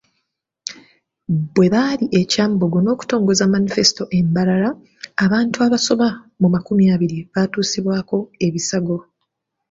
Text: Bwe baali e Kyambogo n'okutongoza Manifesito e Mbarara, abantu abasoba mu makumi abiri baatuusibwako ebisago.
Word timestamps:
Bwe 1.53 1.67
baali 1.73 2.05
e 2.19 2.21
Kyambogo 2.31 2.77
n'okutongoza 2.81 3.51
Manifesito 3.53 4.03
e 4.17 4.19
Mbarara, 4.27 4.69
abantu 5.25 5.57
abasoba 5.67 6.07
mu 6.41 6.47
makumi 6.53 6.83
abiri 6.95 7.17
baatuusibwako 7.33 8.17
ebisago. 8.45 8.97